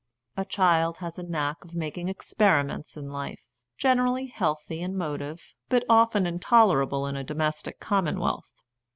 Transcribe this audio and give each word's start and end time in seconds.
A 0.35 0.45
child 0.45 0.97
has 0.97 1.19
a 1.19 1.21
knack 1.21 1.63
of 1.63 1.75
making 1.75 2.09
experiments 2.09 2.97
in 2.97 3.11
life, 3.11 3.39
generally 3.77 4.25
healthy 4.25 4.81
in 4.81 4.97
mo 4.97 5.15
tive, 5.17 5.53
but 5.69 5.83
often 5.87 6.25
intolerable 6.25 7.05
in 7.05 7.15
a 7.15 7.23
domestic 7.23 7.79
commonwealth. 7.79 8.51